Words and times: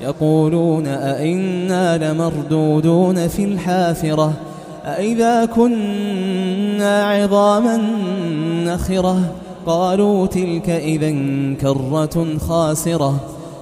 يقولون 0.00 0.86
أئنا 0.86 1.98
لمردودون 1.98 3.28
في 3.28 3.44
الحافرة؟ 3.44 4.32
أئذا 4.84 5.44
كنا 5.44 7.04
عظاما 7.04 7.80
نخرة؟ 8.64 9.20
قالوا 9.66 10.26
تلك 10.26 10.70
إذا 10.70 11.14
كرة 11.60 12.38
خاسرة. 12.48 13.20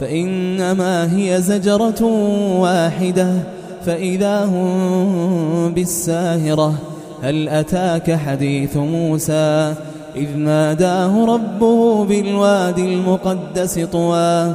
فإنما 0.00 1.16
هي 1.16 1.42
زجرة 1.42 2.04
واحدة. 2.60 3.32
فإذا 3.86 4.44
هم 4.44 5.72
بالساهرة 5.74 6.74
هل 7.22 7.48
أتاك 7.48 8.12
حديث 8.12 8.76
موسى؟ 8.76 9.74
إذ 10.16 10.36
ناداه 10.36 11.24
ربه 11.24 12.04
بالوادي 12.04 12.94
المقدس 12.94 13.78
طوى. 13.78 14.54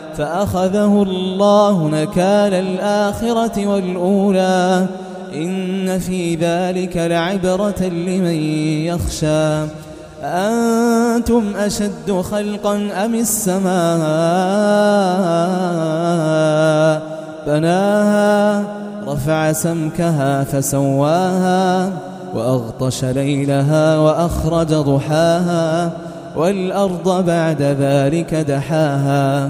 فأخذه 0.17 1.03
الله 1.03 1.87
نكال 1.87 2.53
الآخرة 2.53 3.67
والأولى. 3.67 4.85
إن 5.35 5.99
في 5.99 6.35
ذلك 6.35 6.97
لعبرة 6.97 7.81
لمن 7.81 8.35
يخشى. 8.85 9.65
أنتم 10.23 11.43
أشد 11.57 12.11
خلقا 12.31 12.89
أم 13.05 13.15
السماء؟ 13.15 14.01
بناها 17.47 18.63
رفع 19.07 19.51
سمكها 19.51 20.43
فسواها 20.43 21.89
وأغطش 22.35 23.05
ليلها 23.05 23.97
وأخرج 23.97 24.67
ضحاها 24.67 25.91
والأرض 26.35 27.25
بعد 27.25 27.61
ذلك 27.61 28.33
دحاها. 28.33 29.49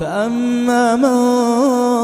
فأما 0.00 0.96
من 0.96 1.16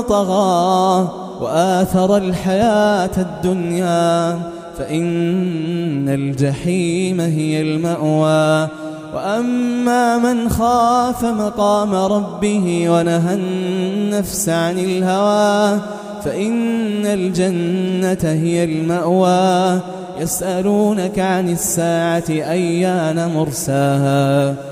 طغى 0.02 1.08
وآثر 1.40 2.16
الحياة 2.16 3.10
الدنيا 3.16 4.38
فإن 4.78 6.08
الجحيم 6.08 7.20
هي 7.20 7.62
المأوى. 7.62 8.68
وأما 9.14 10.18
من 10.18 10.48
خاف 10.48 11.24
مقام 11.24 11.94
ربه 11.94 12.90
ونهى 12.90 13.34
النفس 13.34 14.48
عن 14.48 14.78
الهوى 14.78 15.80
فإن 16.24 17.06
الجنة 17.06 18.32
هي 18.32 18.64
المأوى. 18.64 19.80
يسألونك 20.20 21.18
عن 21.18 21.48
الساعة 21.48 22.24
أيان 22.30 23.30
مرساها؟ 23.34 24.71